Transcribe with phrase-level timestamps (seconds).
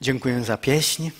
[0.00, 1.10] Dziękuję za pieśń,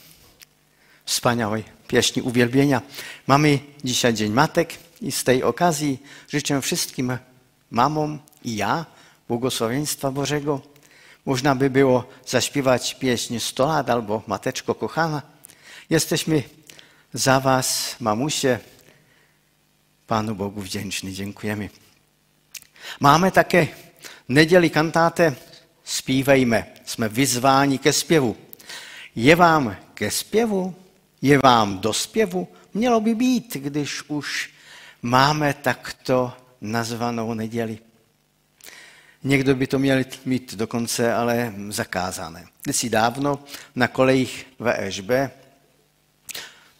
[1.04, 2.82] wspaniałej pieśni uwielbienia.
[3.26, 7.18] Mamy dzisiaj Dzień Matek i z tej okazji życzę wszystkim
[7.70, 8.86] mamom i ja
[9.28, 10.60] błogosławieństwa Bożego.
[11.26, 15.22] Można by było zaśpiewać pieśń 100 lat albo Mateczko kochana.
[15.90, 16.42] Jesteśmy
[17.14, 18.58] za Was, mamusie,
[20.06, 21.14] Panu Bogu wdzięczni.
[21.14, 21.68] Dziękujemy.
[23.00, 23.66] Máme také
[24.28, 25.36] neděli kantáte
[25.84, 26.66] Spívejme.
[26.84, 28.36] Jsme vyzváni ke zpěvu.
[29.20, 30.74] Je vám ke zpěvu?
[31.22, 32.48] Je vám do zpěvu?
[32.74, 34.50] Mělo by být, když už
[35.02, 37.78] máme takto nazvanou neděli.
[39.24, 42.46] Někdo by to měl mít dokonce ale zakázané.
[42.62, 43.44] Kdysi dávno
[43.74, 45.10] na kolejích VŠB,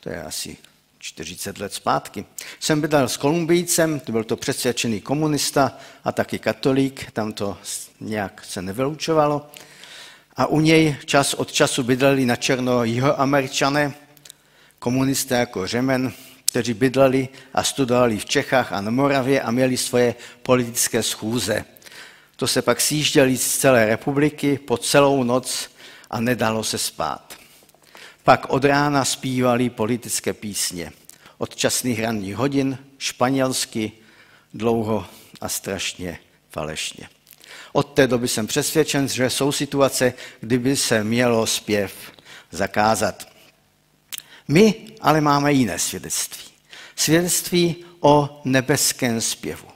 [0.01, 0.57] to je asi
[0.98, 2.25] 40 let zpátky,
[2.61, 7.59] jsem bydlel s Kolumbijcem, to byl to přesvědčený komunista a taky katolík, tam to
[8.01, 9.51] nějak se nevylučovalo.
[10.38, 13.95] A u něj čas od času bydleli na černo jihoameričané,
[14.78, 16.12] komunisté jako Řemen,
[16.45, 21.64] kteří bydleli a studovali v Čechách a na Moravě a měli svoje politické schůze.
[22.36, 25.70] To se pak sjížděli z celé republiky po celou noc
[26.11, 27.34] a nedalo se spát.
[28.25, 30.92] Pak od rána zpívali politické písně.
[31.39, 33.92] Od časných ranních hodin španělsky,
[34.55, 35.06] dlouho
[35.41, 36.19] a strašně
[36.50, 37.08] falešně.
[37.79, 41.93] Od té doby jsem přesvědčen, že jsou situace, kdyby se mělo zpěv
[42.51, 43.29] zakázat.
[44.48, 46.45] My ale máme jiné svědectví.
[46.97, 49.69] Svědectví o nebeském zpěvu.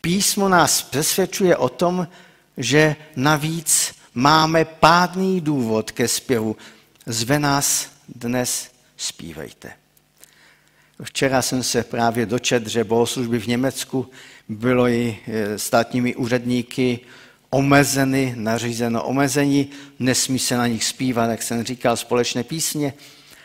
[0.00, 2.08] Písmo nás přesvědčuje o tom,
[2.56, 6.56] že navíc máme pádný důvod ke zpěvu.
[7.06, 9.72] Zve nás dnes zpívejte.
[11.02, 14.10] Včera jsem se právě dočet, že bohoslužby v Německu
[14.48, 17.00] bylo i e, státními úředníky
[17.50, 22.94] omezeny, nařízeno omezení, nesmí se na nich zpívat, jak jsem říkal, společné písně.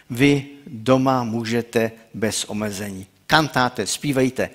[0.09, 3.07] Vy doma můžete bez omezení.
[3.27, 4.49] Kantáte, zpívejte.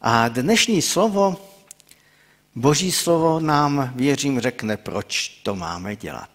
[0.00, 1.36] A dnešní slovo,
[2.54, 6.30] boží slovo nám, věřím, řekne, proč to máme dělat.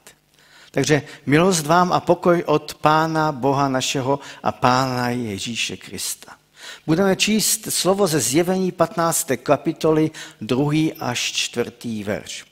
[0.72, 6.39] Takže milost vám a pokoj od Pána Boha našeho a Pána Ježíše Krista.
[6.88, 9.32] Budeme číst slovo ze zjevení 15.
[9.44, 10.74] kapitoly, 2.
[11.00, 12.04] až 4.
[12.04, 12.46] verš.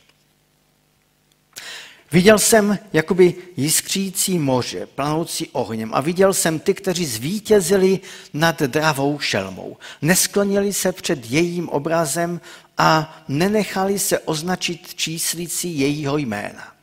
[2.11, 7.99] Viděl jsem jakoby jiskřící moře, planoucí ohněm a viděl jsem ty, kteří zvítězili
[8.33, 9.77] nad dravou šelmou.
[10.01, 12.41] Nesklonili se před jejím obrazem
[12.77, 16.76] a nenechali se označit číslicí jejího jména.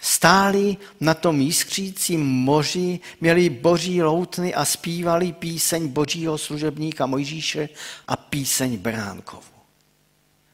[0.00, 7.68] Stáli na tom jiskřícím moři, měli boží loutny a zpívali píseň božího služebníka Mojžíše
[8.08, 9.42] a píseň Bránkovu.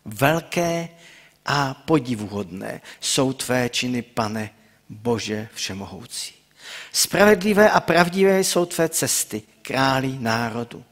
[0.04, 0.88] Velké
[1.46, 4.50] a podivuhodné jsou tvé činy, pane
[4.88, 6.34] Bože všemohoucí.
[6.92, 10.84] Spravedlivé a pravdivé jsou tvé cesty, králi národu.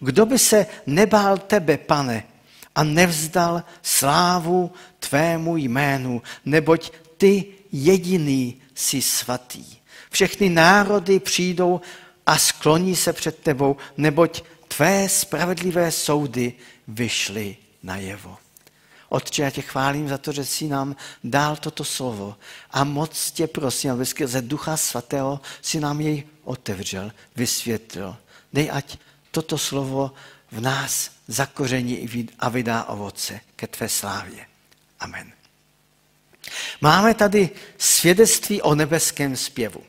[0.00, 2.24] Kdo by se nebál tebe, pane,
[2.74, 9.64] a nevzdal slávu tvému jménu, neboť ty jediný jsi svatý.
[10.10, 11.80] Všechny národy přijdou
[12.26, 16.52] a skloní se před tebou, neboť tvé spravedlivé soudy
[16.88, 18.36] vyšly najevo.
[19.08, 22.36] Otče, já tě chválím za to, že jsi nám dal toto slovo
[22.70, 28.16] a moc tě prosím, aby skrze Ducha Svatého si nám jej otevřel, vysvětlil.
[28.52, 28.98] Dej, ať
[29.30, 30.12] toto slovo
[30.52, 34.46] v nás zakoření a vydá ovoce ke tvé slávě.
[35.00, 35.39] Amen.
[36.80, 39.82] Máme tady svědectví o nebeském zpěvu.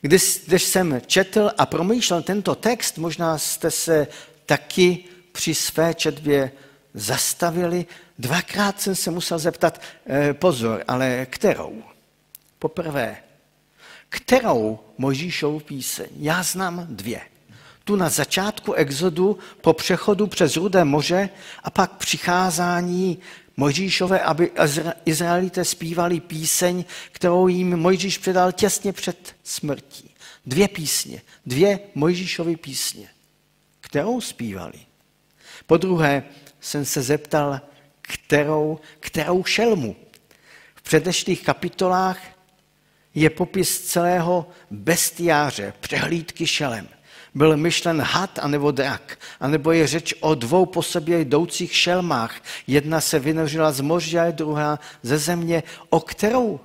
[0.00, 4.06] Když, když jsem četl a promýšlel tento text, možná jste se
[4.46, 6.52] taky při své četbě
[6.94, 7.86] zastavili.
[8.18, 11.82] Dvakrát jsem se musel zeptat, eh, pozor, ale kterou?
[12.58, 13.16] Poprvé,
[14.08, 16.06] kterou Možíšovu píseň?
[16.18, 17.20] Já znám dvě.
[17.84, 21.28] Tu na začátku exodu po přechodu přes Rudé moře
[21.62, 23.18] a pak přicházání
[23.56, 24.50] Mojžíšové, aby
[25.04, 30.10] Izraelité zpívali píseň, kterou jim Mojžíš předal těsně před smrtí.
[30.46, 33.08] Dvě písně, dvě Mojžíšové písně.
[33.80, 34.78] Kterou zpívali?
[35.66, 36.22] Po druhé
[36.60, 37.60] jsem se zeptal,
[38.02, 39.96] kterou, kterou šelmu.
[40.74, 42.20] V předešlých kapitolách
[43.14, 46.88] je popis celého bestiáře, přehlídky šelem
[47.36, 52.42] byl myšlen had anebo drak, anebo je řeč o dvou po sobě jdoucích šelmách.
[52.66, 55.62] Jedna se vynořila z moře, druhá ze země.
[55.90, 56.60] O kterou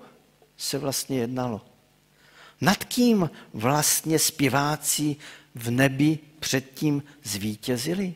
[0.57, 1.61] se vlastně jednalo?
[2.61, 5.15] Nad kým vlastně zpěváci
[5.55, 8.13] v nebi předtím zvítězili?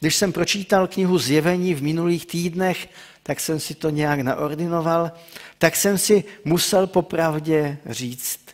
[0.00, 2.88] Když jsem pročítal knihu Zjevení v minulých týdnech,
[3.22, 5.12] tak jsem si to nějak naordinoval,
[5.58, 8.45] tak jsem si musel popravdě říct,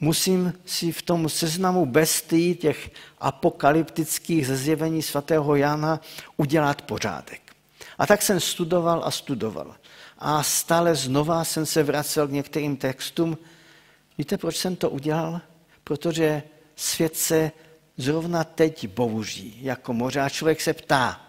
[0.00, 6.00] musím si v tom seznamu bestí těch apokalyptických zjevení svatého Jana
[6.36, 7.40] udělat pořádek.
[7.98, 9.74] A tak jsem studoval a studoval.
[10.18, 13.38] A stále znova jsem se vracel k některým textům.
[14.18, 15.40] Víte, proč jsem to udělal?
[15.84, 16.42] Protože
[16.76, 17.52] svět se
[17.96, 21.20] zrovna teď bouří jako moře a člověk se ptá,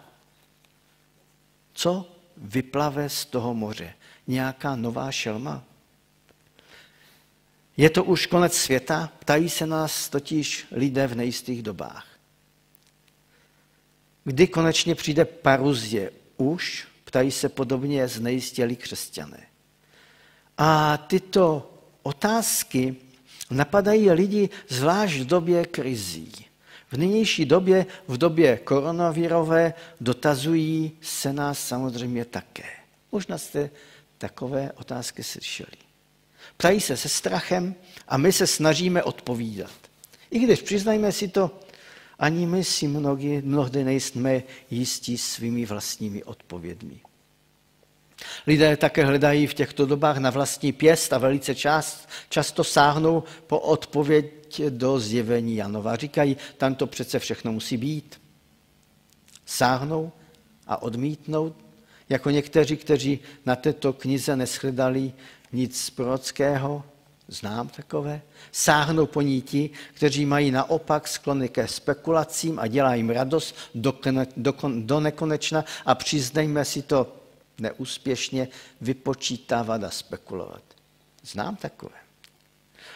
[1.73, 3.94] co vyplave z toho moře?
[4.27, 5.63] Nějaká nová šelma?
[7.81, 9.12] Je to už konec světa?
[9.19, 12.07] Ptají se nás totiž lidé v nejistých dobách.
[14.24, 16.12] Kdy konečně přijde paruzie?
[16.38, 16.88] Už?
[17.04, 19.48] Ptají se podobně znejistělí křesťané.
[20.57, 21.74] A tyto
[22.04, 22.95] otázky
[23.50, 26.31] napadají lidi zvlášť v době krizí.
[26.92, 32.69] V nynější době, v době koronavirové, dotazují se nás samozřejmě také.
[33.12, 33.69] Možná jste
[34.18, 35.90] takové otázky slyšeli.
[36.61, 37.75] Ptají se se strachem
[38.07, 39.71] a my se snažíme odpovídat.
[40.31, 41.59] I když přiznajme si to,
[42.19, 47.01] ani my si mnohdy, mnohdy nejsme jistí svými vlastními odpovědmi.
[48.47, 53.59] Lidé také hledají v těchto dobách na vlastní pěst a velice čas, často sáhnou po
[53.59, 55.95] odpověď do zjevení Janova.
[55.95, 58.21] Říkají, tam to přece všechno musí být.
[59.45, 60.11] Sáhnou
[60.67, 61.55] a odmítnou,
[62.09, 65.13] jako někteří, kteří na této knize neschledali
[65.53, 66.83] nic prorockého,
[67.27, 68.21] znám takové,
[68.51, 73.94] sáhnou po ní ti, kteří mají naopak sklony ke spekulacím a dělají jim radost do,
[74.38, 77.15] do, do nekonečna a přiznejme si to
[77.59, 78.48] neúspěšně
[78.81, 80.63] vypočítávat a spekulovat.
[81.24, 81.95] Znám takové.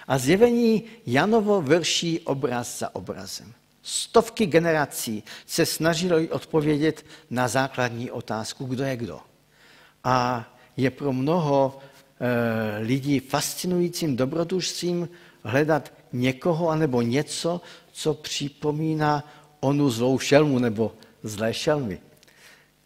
[0.07, 3.53] A zjevení Janovo vrší obraz za obrazem.
[3.83, 9.19] Stovky generací se snažili odpovědět na základní otázku, kdo je kdo.
[10.03, 10.45] A
[10.77, 11.79] je pro mnoho
[12.79, 15.09] lidí fascinujícím dobrodružstvím
[15.43, 19.23] hledat někoho anebo něco, co připomíná
[19.59, 21.99] onu zlou šelmu nebo zlé šelmy.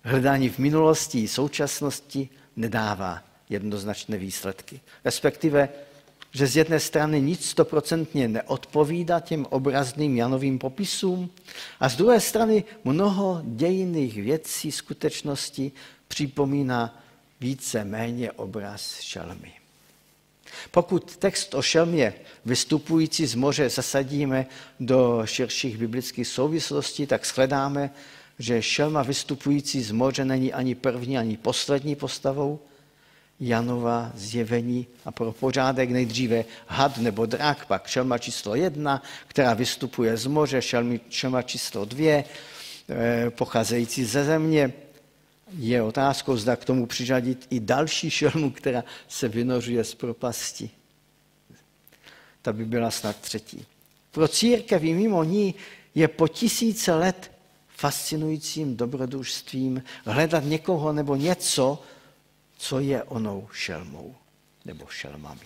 [0.03, 4.79] Hledání v minulosti i současnosti nedává jednoznačné výsledky.
[5.05, 5.69] Respektive,
[6.31, 11.29] že z jedné strany nic stoprocentně neodpovídá těm obrazným Janovým popisům
[11.79, 15.71] a z druhé strany mnoho dějinných věcí, skutečnosti
[16.07, 17.03] připomíná
[17.39, 19.51] více méně obraz šelmy.
[20.71, 22.13] Pokud text o šelmě
[22.45, 24.45] vystupující z moře zasadíme
[24.79, 27.89] do širších biblických souvislostí, tak shledáme,
[28.39, 32.59] že šelma vystupující z moře není ani první, ani poslední postavou
[33.39, 40.17] Janova zjevení a pro pořádek nejdříve had nebo drak, pak šelma číslo jedna, která vystupuje
[40.17, 40.61] z moře,
[41.09, 42.23] šelma, číslo dvě,
[42.89, 44.73] eh, pocházející ze země.
[45.57, 50.69] Je otázkou, zda k tomu přiřadit i další šelmu, která se vynořuje z propasti.
[52.41, 53.65] Ta by byla snad třetí.
[54.11, 55.55] Pro církev i mimo ní
[55.95, 57.31] je po tisíce let
[57.67, 61.83] fascinujícím dobrodružstvím hledat někoho nebo něco,
[62.57, 64.15] co je onou šelmou
[64.65, 65.41] nebo šelmami.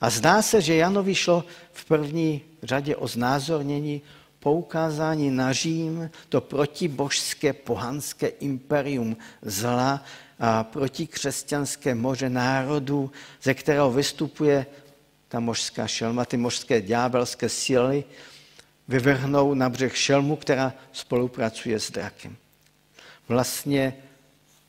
[0.00, 4.02] A zdá se, že Janovi šlo v první řadě o znázornění
[4.46, 10.04] poukázání na Řím, to protibožské pohanské imperium zla
[10.38, 13.10] a protikřesťanské moře národů,
[13.42, 14.66] ze kterého vystupuje
[15.28, 18.04] ta mořská šelma, ty mořské ďábelské síly,
[18.88, 22.36] vyvrhnou na břeh šelmu, která spolupracuje s drakem.
[23.28, 23.94] Vlastně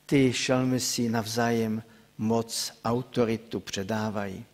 [0.06, 1.82] ty šelmy si navzájem
[2.18, 4.44] moc, autoritu předávají.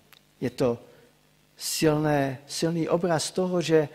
[0.40, 0.78] Je to
[1.57, 3.88] silné, silný obraz toho, že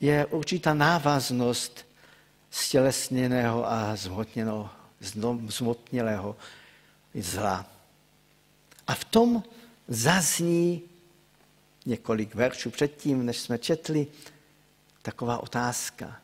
[0.00, 1.86] je určitá návaznost
[2.50, 3.96] stělesněného a
[5.48, 6.36] zmotnělého
[7.14, 7.66] zla.
[8.86, 9.42] A v tom
[9.88, 10.82] zazní
[11.86, 14.06] několik veršů předtím, než jsme četli,
[15.02, 16.16] taková otázka.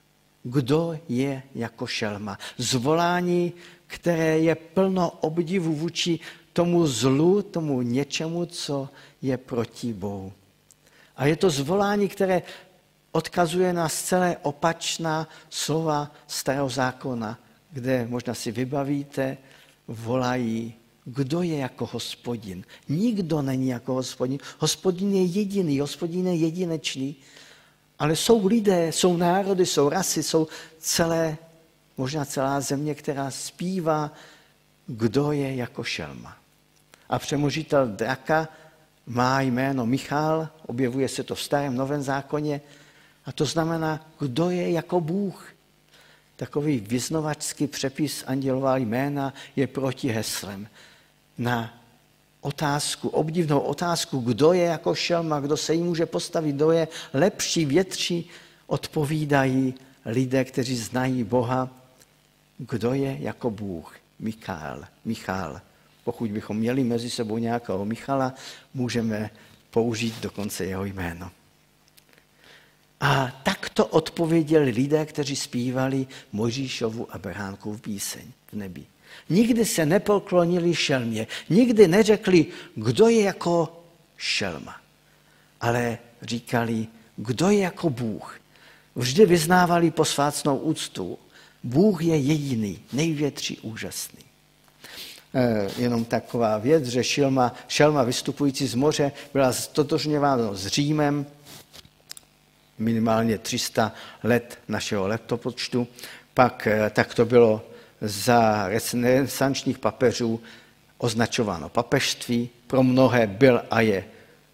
[0.43, 2.39] Kdo je jako šelma?
[2.59, 3.53] Zvolání,
[3.87, 6.21] které je plno obdivu vůči
[6.53, 8.89] tomu zlu, tomu něčemu, co
[9.23, 10.33] je proti Bohu.
[11.17, 12.43] A je to zvolání, které
[13.15, 17.39] odkazuje na celé opačná slova starého zákona,
[17.71, 19.39] kde možná si vybavíte,
[19.89, 22.65] volají, kdo je jako hospodin.
[22.89, 24.39] Nikdo není jako hospodin.
[24.59, 27.17] Hospodin je jediný, hospodin je jedinečný.
[27.99, 31.37] Ale jsou lidé, jsou národy, jsou rasy, jsou celé,
[31.97, 34.11] možná celá země, která zpívá,
[34.87, 36.37] kdo je jako šelma.
[37.09, 38.49] A přemožitel draka
[39.07, 42.61] má jméno Michal, objevuje se to v starém novém zákoně,
[43.27, 45.49] a to znamená, kdo je jako Bůh.
[46.37, 50.69] takový vyznovačský přepis andělová jména je proti heslem.
[51.39, 51.75] Na
[52.41, 57.65] otázku, obdivnou otázku, kdo je jako šelma, kdo se jí může postavit, kdo je lepší,
[57.65, 58.31] větší,
[58.67, 61.69] odpovídají lidé, kteří znají Boha,
[62.59, 63.97] kdo je jako Bůh.
[64.19, 65.61] Michal, Michal.
[66.05, 68.35] Pokud bychom měli mezi sebou nějakého Michala,
[68.75, 69.31] můžeme
[69.71, 71.31] použít dokonce jeho jméno.
[73.05, 78.85] A takto odpověděli lidé, kteří zpívali Možíšovu a Beránkovu píseň v nebi.
[79.29, 83.83] Nikdy se nepoklonili šelmě, nikdy neřekli, kdo je jako
[84.17, 84.77] šelma,
[85.61, 88.41] ale říkali, kdo je jako Bůh.
[88.97, 91.19] Vždy vyznávali posvácnou úctu.
[91.63, 94.25] Bůh je jediný, největší, úžasný.
[95.35, 101.27] E, jenom taková věc, že šelma, šelma vystupující z moře byla stotožňována s Římem,
[102.79, 105.89] minimálně 300 let našeho letopočtu.
[106.35, 107.63] Pak e, tak to bylo
[108.01, 110.41] za renesančních papežů
[110.99, 112.51] označováno papežství.
[112.67, 114.05] Pro mnohé byl a je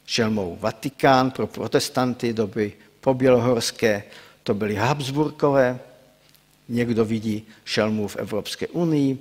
[0.07, 4.03] šelmou Vatikán, pro protestanty doby pobělohorské
[4.43, 5.79] to byly Habsburkové,
[6.69, 9.19] někdo vidí šelmu v Evropské unii.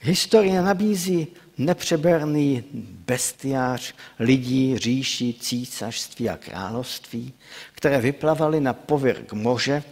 [0.00, 1.26] Historie nabízí
[1.60, 2.64] nepřeberný
[3.06, 7.32] bestiář lidí, říší, císařství a království,
[7.72, 9.82] které vyplavaly na povrch moře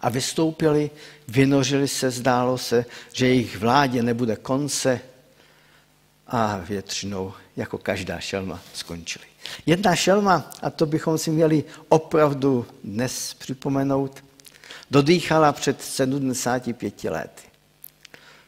[0.00, 0.90] a vystoupili,
[1.28, 5.00] vynořili se, zdálo se, že jejich vládě nebude konce
[6.26, 9.24] a většinou, jako každá šelma, skončili.
[9.66, 14.24] Jedna šelma, a to bychom si měli opravdu dnes připomenout,
[14.90, 17.51] dodýchala před 75 lety.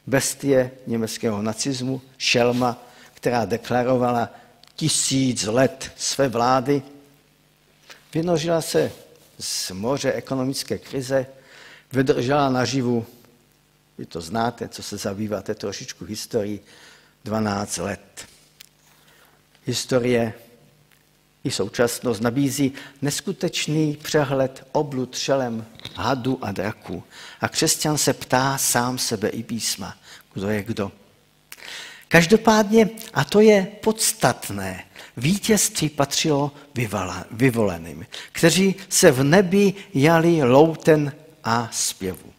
[0.07, 2.83] Bestie německého nacismu, šelma,
[3.15, 4.31] která deklarovala
[4.77, 6.83] tisíc let své vlády,
[8.15, 8.93] vynožila se
[9.39, 11.27] z moře ekonomické krize,
[11.93, 13.07] vydržela naživu,
[13.99, 16.65] vy to znáte, co se zabýváte trošičku historii,
[17.25, 18.27] 12 let.
[19.67, 20.35] Historie
[21.45, 22.73] i současnost nabízí
[23.03, 27.03] neskutečný přehled oblud šelem hadu a draku.
[27.41, 29.97] A křesťan se ptá sám sebe i písma,
[30.35, 30.93] kdo je kdo.
[32.09, 34.85] Každopádně, a to je podstatné,
[35.17, 36.53] vítězství patřilo
[37.31, 41.13] vyvoleným, kteří se v nebi jali louten
[41.45, 42.33] a zpěvu.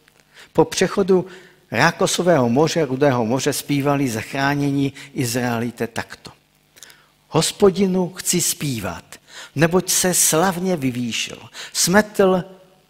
[0.52, 1.26] Po přechodu
[1.70, 6.35] Rákosového moře, Rudého moře zpívali zachránění Izraelite takto.
[7.36, 9.04] Hospodinu chci zpívat,
[9.54, 11.38] neboť se slavně vyvýšil.
[11.72, 12.44] Smetl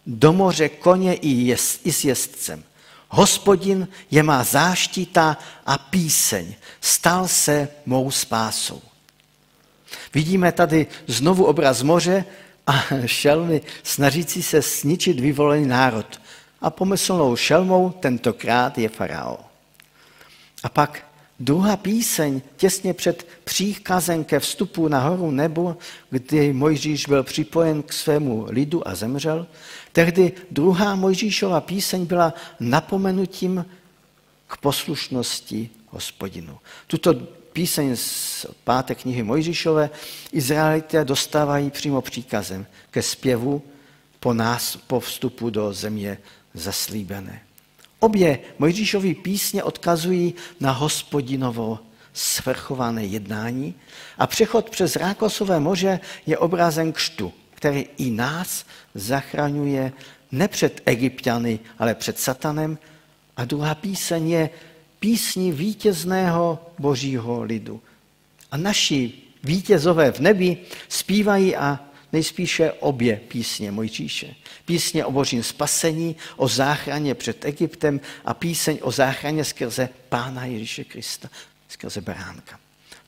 [0.07, 2.65] do moře koně i, jest, i s jezdcem.
[3.09, 6.55] Hospodin je má záštita a píseň.
[6.81, 8.83] Stal se mou spásou.
[10.15, 12.25] Vidíme tady znovu obraz moře
[12.67, 16.21] a šelmy snažící se sničit vyvolený národ.
[16.61, 19.39] A pomyslnou šelmou tentokrát je faraon.
[20.63, 21.06] A pak
[21.41, 25.77] Druhá píseň těsně před příkazem ke vstupu na horu nebo,
[26.11, 29.47] kdy Mojžíš byl připojen k svému lidu a zemřel,
[29.93, 33.67] tehdy druhá Mojžíšova píseň byla napomenutím
[34.47, 36.59] k poslušnosti hospodinu.
[36.87, 37.15] Tuto
[37.53, 39.91] píseň z páté knihy Mojžíšové
[40.33, 43.63] Izraelité dostávají přímo příkazem ke zpěvu
[44.21, 46.19] po, nás, po vstupu do země
[46.55, 47.46] zaslíbené.
[48.01, 51.79] Obě Mojžíšovy písně odkazují na hospodinovo
[52.13, 53.75] svrchované jednání
[54.19, 59.93] a přechod přes Rákosové moře je obrazem kštu, který i nás zachraňuje
[60.33, 62.79] ne před egyptiany, ale před satanem.
[63.37, 64.51] A druhá píseň je
[65.01, 67.81] písní vítězného božího lidu.
[68.51, 69.13] A naši
[69.45, 70.57] vítězové v nebi
[70.89, 71.81] zpívají a
[72.17, 74.35] nejspíše obě písně Mojžíše.
[74.65, 80.85] Písně o božím spasení, o záchraně před Egyptem a píseň o záchraně skrze Pána Ježíše
[80.85, 81.29] Krista,
[81.69, 82.61] skrze Beránka.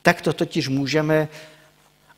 [0.03, 1.29] Tak to totiž můžeme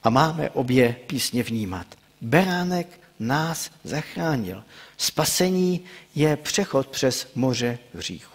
[0.02, 1.86] a máme obě písně vnímat.
[2.20, 4.64] Beránek nás zachránil.
[4.96, 5.80] Spasení
[6.14, 8.34] je přechod přes moře hříchu.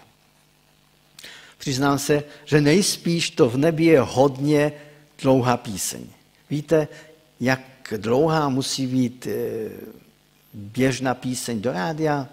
[1.57, 4.71] Přiznám se, že nejspíš to v nebi je hodně
[5.19, 6.07] dlouhá píseň.
[6.49, 6.87] Víte,
[7.39, 9.69] jak dlouhá musí být eh,
[10.53, 12.27] běžná píseň do rádia?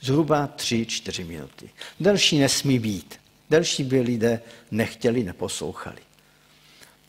[0.00, 1.70] Zhruba tři, čtyři minuty.
[2.00, 3.20] Delší nesmí být.
[3.50, 5.98] Delší by lidé nechtěli, neposlouchali.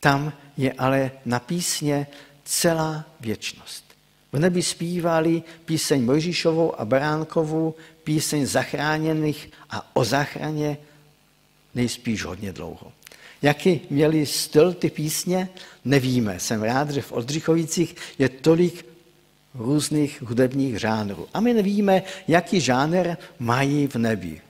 [0.00, 2.06] Tam je ale na písně
[2.44, 3.84] celá věčnost.
[4.32, 7.74] V nebi zpívali píseň Mojžíšovou a Beránkovou,
[8.04, 10.78] píseň zachráněných a o záchraně
[11.74, 12.92] nejspíš hodně dlouho.
[13.42, 15.48] Jaký měli styl ty písně,
[15.84, 16.40] nevíme.
[16.40, 18.86] Jsem rád, že v Oldřichovicích je tolik
[19.54, 21.28] různých hudebních žánrů.
[21.34, 24.40] A my nevíme, jaký žánr mají v nebi.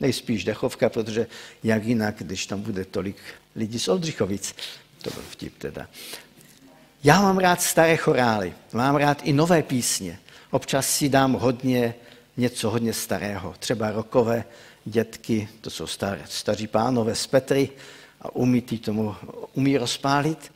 [0.00, 1.26] Nejspíš dechovka, protože
[1.64, 3.16] jak jinak, když tam bude tolik
[3.56, 4.54] lidí z Oldřichovic.
[5.02, 5.88] To byl vtip teda.
[7.04, 10.18] Já mám rád staré chorály, mám rád i nové písně.
[10.50, 11.94] Občas si dám hodně,
[12.36, 14.44] něco hodně starého, třeba rokové
[14.84, 17.68] dětky, to jsou staré, staří pánové z Petry
[18.20, 19.14] a umí, tomu,
[19.54, 20.52] umí rozpálit.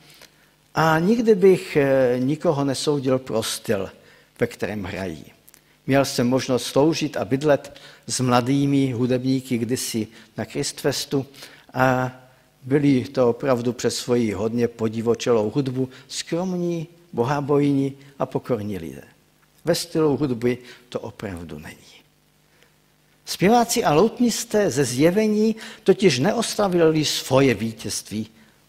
[0.75, 3.89] A nikdy bych eh, nikoho nesoudil pro styl,
[4.39, 5.25] ve kterém hrají.
[5.87, 10.07] Měl jsem možnost sloužit a bydlet s mladými hudebníky kdysi
[10.37, 11.25] na Kristfestu
[11.73, 12.11] a
[12.63, 19.03] byli to opravdu přes svoji hodně podivočelou hudbu skromní, bohabojní a pokorní lidé.
[19.65, 20.57] Ve stylu hudby
[20.89, 21.94] to opravdu není.
[23.25, 28.27] Zpěváci a loutnisté ze zjevení totiž neostavili svoje vítězství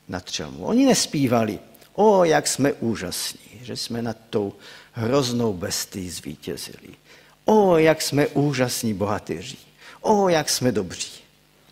[0.08, 0.64] na třelmu.
[0.64, 1.58] Oni nespívali,
[1.94, 4.52] o, jak jsme úžasní, že jsme nad tou
[4.92, 6.88] hroznou bestii zvítězili.
[7.44, 9.56] O, jak jsme úžasní bohatyři.
[10.00, 11.12] O, jak jsme dobří.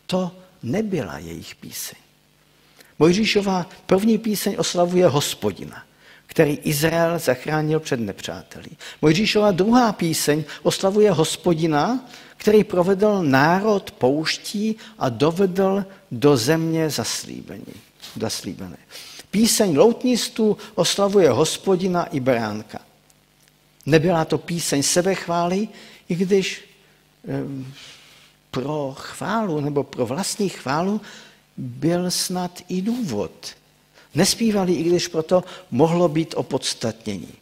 [0.07, 0.31] To
[0.63, 1.99] nebyla jejich píseň.
[2.99, 5.83] Mojžíšová první píseň oslavuje hospodina,
[6.27, 8.69] který Izrael zachránil před nepřáteli.
[9.03, 16.91] Mojžíšová druhá píseň oslavuje hospodina, který provedl národ pouští a dovedl do země
[18.17, 18.77] zaslíbené.
[19.31, 22.79] Píseň loutnistů oslavuje hospodina i beránka.
[23.87, 25.69] Nebyla to píseň sebechvály,
[26.09, 26.65] i když
[28.51, 31.01] pro chválu nebo pro vlastní chválu
[31.57, 33.47] byl snad i důvod.
[34.15, 37.33] Nespívali, i když proto mohlo být opodstatnění.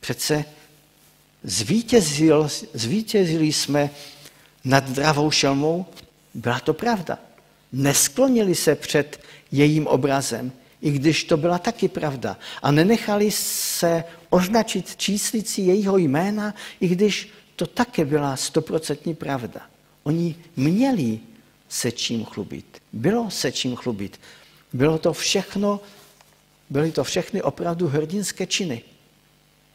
[0.00, 0.44] Přece
[1.44, 3.90] zvítězil, zvítězili jsme
[4.64, 5.86] nad dravou šelmou,
[6.34, 7.18] byla to pravda.
[7.72, 9.20] Nesklonili se před
[9.52, 12.36] jejím obrazem, i když to byla taky pravda.
[12.62, 19.60] A nenechali se označit číslicí jejího jména, i když to také byla stoprocentní pravda.
[20.02, 21.20] Oni měli
[21.68, 22.82] se čím chlubit.
[22.92, 24.20] Bylo se čím chlubit.
[24.72, 25.80] Bylo to všechno,
[26.70, 28.82] byly to všechny opravdu hrdinské činy.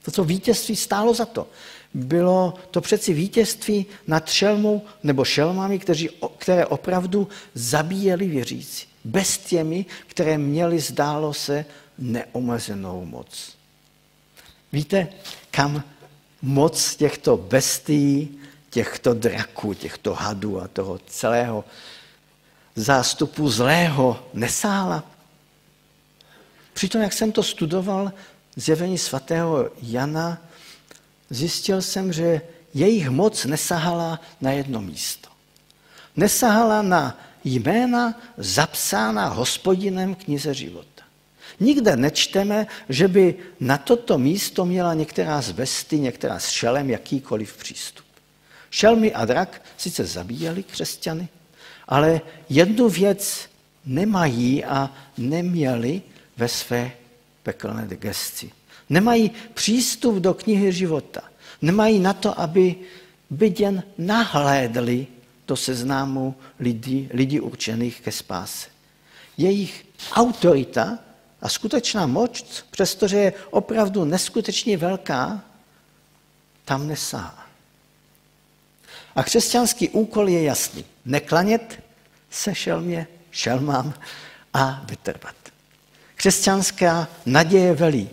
[0.06, 1.48] To, co vítězství stálo za to.
[1.94, 8.88] Bylo to přeci vítězství nad šelmou nebo šelmami, kteří, které opravdu zabíjeli věřící.
[9.04, 11.66] Bestěmi, které měly, zdálo se,
[11.98, 13.56] neomezenou moc.
[14.72, 15.08] Víte,
[15.52, 15.84] kam
[16.42, 21.66] moc těchto bestií, těchto draků, těchto hadů a toho celého
[22.76, 25.04] zástupu zlého nesála?
[26.74, 28.12] Přitom, jak jsem to studoval,
[28.56, 30.42] zjevení svatého Jana,
[31.34, 32.42] zjistil jsem, že
[32.74, 35.30] jejich moc nesahala na jedno místo.
[36.16, 41.04] Nesahala na jména zapsána hospodinem knize života.
[41.60, 47.58] Nikde nečteme, že by na toto místo měla některá z vesty, některá z šelem jakýkoliv
[47.58, 48.06] přístup.
[48.70, 51.28] Šelmy a drak sice zabíjeli křesťany,
[51.88, 53.50] ale jednu věc
[53.86, 56.02] nemají a neměli
[56.38, 56.92] ve své
[57.44, 58.52] pekelné gesci.
[58.90, 61.22] Nemají přístup do knihy života.
[61.62, 62.76] Nemají na to, aby
[63.30, 65.08] byť jen nahlédli
[65.48, 68.68] do seznámu lidí, lidí určených ke spáse.
[69.38, 71.00] Jejich autorita
[71.42, 75.44] a skutečná moc, přestože je opravdu neskutečně velká,
[76.66, 77.46] tam nesá.
[79.16, 80.86] A křesťanský úkol je jasný.
[81.06, 81.84] Neklanět
[82.30, 83.94] se šelmě, šelmám
[84.54, 85.36] a vytrvat.
[86.16, 88.10] Křesťanská naděje velí.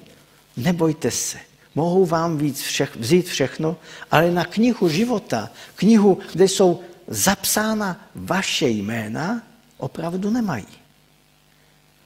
[0.56, 1.38] Nebojte se,
[1.74, 3.76] mohou vám víc všech, vzít všechno,
[4.10, 9.42] ale na knihu života, knihu, kde jsou zapsána vaše jména,
[9.78, 10.66] opravdu nemají.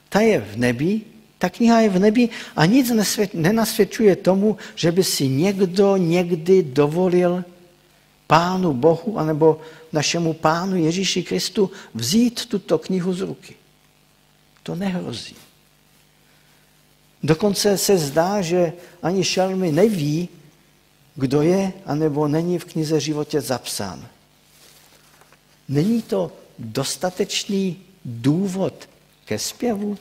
[0.09, 1.01] Ta je v nebi,
[1.39, 2.93] ta kniha je v nebi a nic
[3.35, 7.45] nenasvědčuje tomu, že by si někdo někdy dovolil
[8.27, 9.61] Pánu Bohu anebo
[9.93, 13.55] našemu Pánu Ježíši Kristu vzít tuto knihu z ruky.
[14.63, 15.37] To nehrozí.
[17.25, 20.29] Dokonce se zdá, že ani šelmy neví,
[21.15, 24.09] kdo je anebo není v knize životě zapsán.
[25.69, 28.89] Není to dostatečný důvod
[29.25, 29.99] ke zpěvu?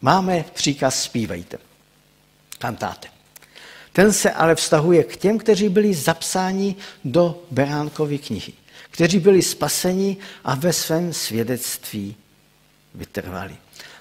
[0.00, 1.58] Máme příkaz zpívejte,
[2.58, 3.08] kantáte.
[3.92, 8.52] Ten se ale vztahuje k těm, kteří byli zapsáni do Beránkovy knihy,
[8.90, 12.16] kteří byli spaseni a ve svém svědectví
[12.94, 13.56] vytrvali.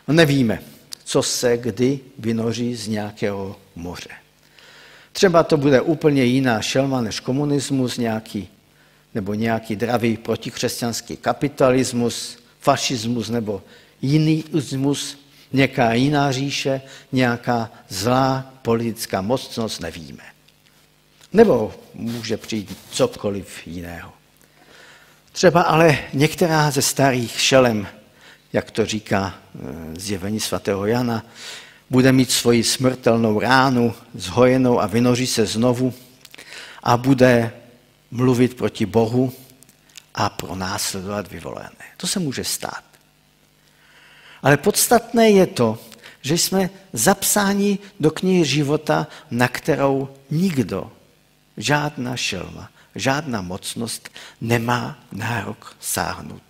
[0.07, 0.63] No nevíme,
[1.11, 4.09] co se kdy vynoří z nějakého moře.
[5.11, 8.47] Třeba to bude úplně jiná šelma než komunismus, nějaký,
[9.15, 13.61] nebo nějaký dravý protikřesťanský kapitalismus, fašismus nebo
[14.01, 15.17] jiný izmus,
[15.53, 20.23] Nějaká jiná říše, nějaká zlá politická mocnost, nevíme.
[21.33, 24.11] Nebo může přijít cokoliv jiného.
[25.31, 27.87] Třeba ale některá ze starých šelem,
[28.53, 29.59] jak to říká eh,
[29.99, 31.25] zjevení svatého Jana,
[31.89, 35.93] bude mít svoji smrtelnou ránu zhojenou a vynoří se znovu
[36.83, 37.53] a bude
[38.11, 39.33] mluvit proti Bohu
[40.15, 41.85] a pronásledovat vyvolené.
[41.97, 42.83] To se může stát.
[44.43, 45.79] Ale podstatné je to,
[46.21, 50.91] že jsme zapsáni do knihy života, na kterou nikdo,
[51.57, 54.09] žádná šelma, žádná mocnost
[54.41, 56.41] nemá nárok sáhnout.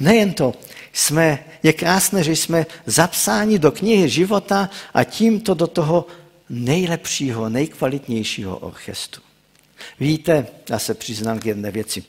[0.00, 0.54] Nejen to,
[0.92, 6.06] jsme, je krásné, že jsme zapsáni do knihy života a tímto do toho
[6.50, 9.22] nejlepšího, nejkvalitnějšího orchestru.
[10.00, 12.04] Víte, já se přiznám k jedné věci.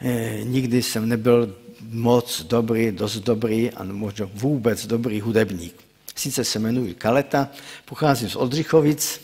[0.00, 1.56] E, nikdy jsem nebyl
[1.90, 5.74] moc dobrý, dost dobrý a možná vůbec dobrý hudebník.
[6.16, 7.48] Sice se jmenuji Kaleta,
[7.84, 9.20] pocházím z Oldřichovic,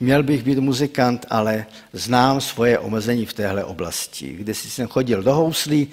[0.00, 4.32] měl bych být muzikant, ale znám svoje omezení v téhle oblasti.
[4.32, 5.88] Když jsem chodil do houslí,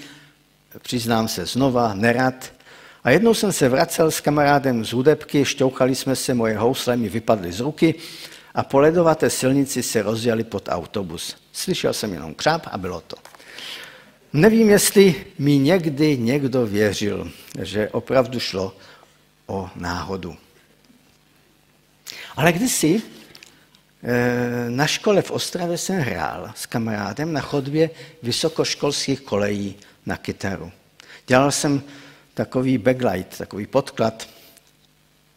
[0.82, 2.54] přiznám se znova, nerad.
[3.04, 7.10] A jednou jsem se vracel s kamarádem z hudebky, šťouchali jsme se, moje housle mi
[7.10, 7.96] vypadly z ruky
[8.54, 11.36] a po ledovaté silnici se rozjeli pod autobus.
[11.52, 13.16] Slyšel jsem jenom křáp a bylo to.
[14.34, 18.76] Nevím, jestli mi někdy někdo věřil, že opravdu šlo
[19.48, 20.36] o náhodu.
[22.36, 23.02] Ale kdysi
[24.04, 27.90] eh, na škole v Ostravě jsem hrál s kamarádem na chodbě
[28.24, 30.72] vysokoškolských kolejí na kytaru.
[31.28, 31.84] Dělal jsem
[32.34, 34.30] takový backlight, takový podklad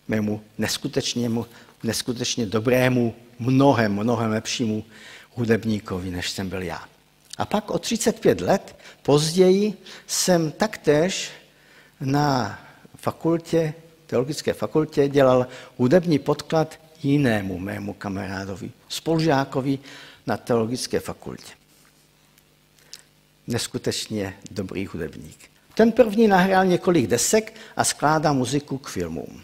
[0.08, 1.46] mému neskutečnému,
[1.82, 4.84] neskutečně dobrému, mnohem, mnohem lepšímu
[5.34, 6.84] hudebníkovi, než jsem byl já.
[7.38, 9.74] A pak o 35 let později
[10.06, 11.30] jsem taktéž
[12.00, 12.58] na
[12.96, 13.74] fakultě,
[14.06, 19.78] teologické fakultě dělal hudební podklad jinému mému kamarádovi, spolužákovi
[20.26, 21.57] na teologické fakultě
[23.48, 25.50] neskutečně dobrý hudebník.
[25.74, 29.42] Ten první nahrál několik desek a skládá muziku k filmům.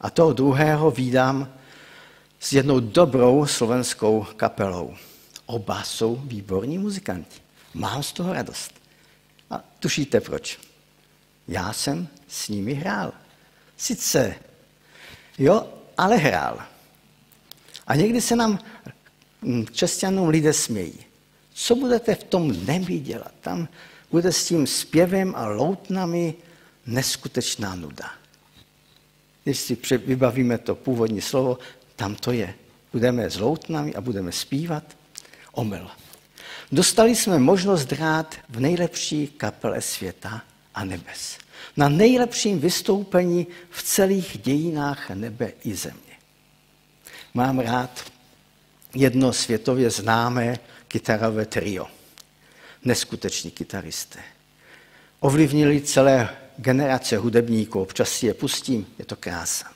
[0.00, 1.52] A toho druhého vídám
[2.40, 4.94] s jednou dobrou slovenskou kapelou.
[5.46, 7.40] Oba jsou výborní muzikanti.
[7.74, 8.74] Mám z toho radost.
[9.50, 10.58] A tušíte proč?
[11.48, 13.12] Já jsem s nimi hrál.
[13.76, 14.34] Sice,
[15.38, 16.58] jo, ale hrál.
[17.86, 18.58] A někdy se nám
[19.42, 21.09] hm, křesťanům lidé smějí.
[21.52, 23.32] Co budete v tom nebi dělat?
[23.40, 23.68] Tam
[24.10, 26.34] bude s tím zpěvem a loutnami
[26.86, 28.10] neskutečná nuda.
[29.44, 31.58] Když si vybavíme to původní slovo,
[31.96, 32.54] tam to je.
[32.92, 34.96] Budeme s loutnami a budeme zpívat.
[35.52, 35.90] Omyl.
[36.72, 40.42] Dostali jsme možnost hrát v nejlepší kapele světa
[40.74, 41.38] a nebes.
[41.76, 46.14] Na nejlepším vystoupení v celých dějinách nebe i země.
[47.34, 48.12] Mám rád
[48.94, 50.58] jedno světově známé
[50.90, 51.86] kytarové trio.
[52.84, 54.22] Neskuteční kytaristé.
[55.20, 59.66] Ovlivnili celé generace hudebníků, občas si je pustím, je to krása.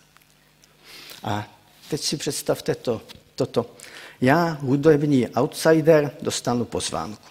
[1.22, 1.48] A
[1.90, 3.02] teď si představte to,
[3.34, 3.76] toto.
[4.20, 7.28] Já, hudební outsider, dostanu pozvánku.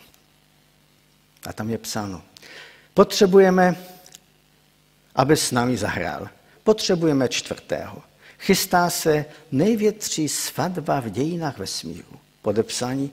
[1.46, 2.22] A tam je psáno.
[2.93, 3.76] Potřebujeme,
[5.15, 6.30] aby s námi zahrál.
[6.63, 8.04] Potřebujeme čtvrtého.
[8.39, 12.19] Chystá se největší svatba v dějinách vesmíru.
[12.41, 13.12] Podepsání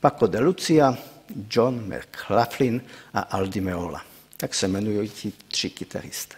[0.00, 0.98] Paco de Lucia,
[1.50, 2.82] John McLaughlin
[3.14, 4.04] a Aldi Meola.
[4.36, 6.36] Tak se jmenují ti tři kytaristé.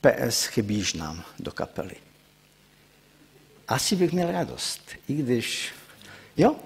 [0.00, 1.94] PS chybíš nám do kapely.
[3.68, 5.72] Asi bych měl radost, i když,
[6.36, 6.56] jo,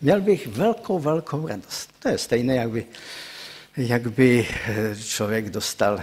[0.00, 1.90] měl bych velkou, velkou radost.
[1.98, 2.86] To je stejné, jak by,
[3.76, 4.48] jak by
[5.04, 6.00] člověk dostal,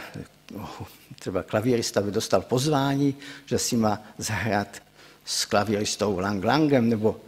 [1.19, 3.15] třeba klavírista by dostal pozvání,
[3.45, 4.81] že si má zahrát
[5.25, 7.21] s klavíristou Lang Langem nebo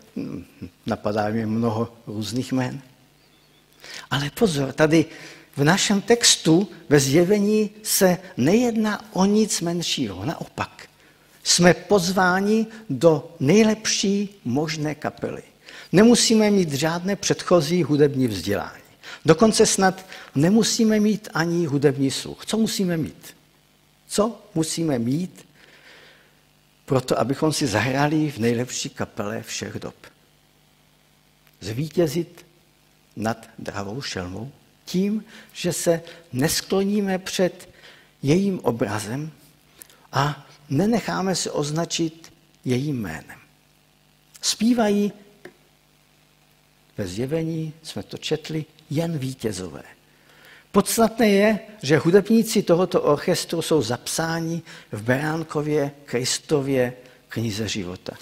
[0.85, 2.81] napadá mi mnoho různých jmen.
[4.11, 5.05] Ale pozor, tady
[5.57, 10.89] v našem textu ve zjevení se nejedná o nic menšího, naopak.
[11.43, 15.43] Jsme pozváni do nejlepší možné kapely.
[15.91, 18.83] Nemusíme mít žádné předchozí hudební vzdělání.
[19.25, 20.05] Dokonce snad
[20.35, 22.45] nemusíme mít ani hudební sluch.
[22.45, 23.35] Co musíme mít?
[24.07, 25.49] Co musíme mít
[26.89, 29.95] proto abychom si zahráli v nejlepší kapele všech dob.
[31.59, 32.45] Zvítězit
[33.15, 34.51] nad dravou šelmou
[34.85, 36.01] tím, že se
[36.33, 37.69] neskloníme před
[38.23, 39.31] jejím obrazem
[40.11, 42.33] a nenecháme se označit
[42.65, 43.39] jejím jménem.
[44.41, 45.11] Zpívají
[46.97, 49.83] ve zjevení, jsme to četli, jen vítězové.
[50.71, 56.93] Podstatné je, že hudebníci tohoto orchestru jsou zapsáni v Beránkově Kristově
[57.29, 58.13] knize života.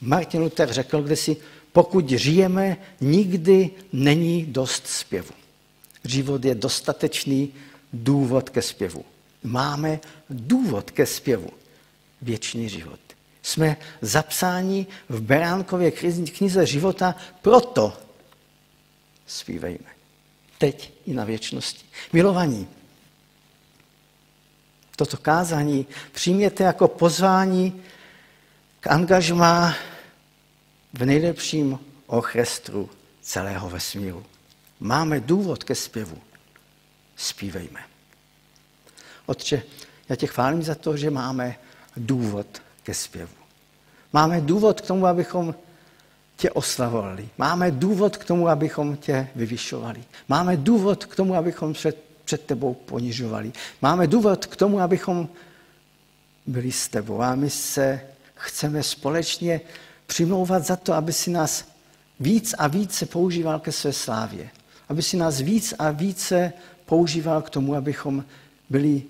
[0.00, 1.36] Martin Luther řekl kdysi,
[1.72, 5.34] pokud žijeme, nikdy není dost zpěvu.
[6.04, 7.52] Život je dostatečný
[7.92, 9.04] důvod ke zpěvu.
[9.42, 11.50] Máme důvod ke zpěvu.
[12.22, 13.00] Věčný život.
[13.42, 15.90] Jsme zapsáni v Beránkově
[16.38, 17.92] knize života, proto
[19.26, 19.90] zpívejme.
[20.58, 21.84] Teď i na věčnosti.
[22.12, 22.68] Milovaní,
[24.96, 27.82] toto kázání přijměte jako pozvání
[28.80, 29.74] k angažmá
[30.92, 34.24] v nejlepším orchestru celého vesmíru.
[34.80, 36.18] Máme důvod ke zpěvu.
[37.16, 37.80] Spívejme.
[39.26, 39.62] Otče,
[40.08, 41.56] já tě chválím za to, že máme
[41.96, 42.46] důvod
[42.82, 43.32] ke zpěvu.
[44.12, 45.54] Máme důvod k tomu, abychom
[46.36, 47.28] tě oslavovali.
[47.38, 50.04] Máme důvod k tomu, abychom tě vyvyšovali.
[50.28, 53.52] Máme důvod k tomu, abychom před, před tebou ponižovali.
[53.82, 55.28] Máme důvod k tomu, abychom
[56.46, 57.22] byli s tebou.
[57.22, 58.00] A my se
[58.34, 59.60] chceme společně
[60.10, 61.64] přimlouvat za to, aby si nás
[62.20, 64.50] víc a více používal ke své slávě.
[64.88, 66.52] Aby si nás víc a více
[66.86, 68.24] používal k tomu, abychom
[68.70, 69.02] byli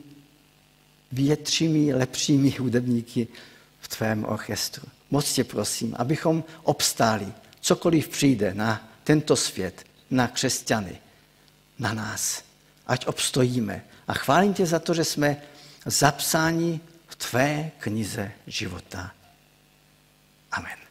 [1.12, 3.28] většími, lepšími hudebníky
[3.80, 4.84] v tvém orchestru.
[5.10, 10.98] Moc tě prosím, abychom obstáli, cokoliv přijde na tento svět, na křesťany,
[11.78, 12.44] na nás.
[12.86, 13.84] Ať obstojíme.
[14.08, 15.36] A chválím tě za to, že jsme
[15.86, 19.10] zapsáni v tvé knize života.
[20.52, 20.89] Amen.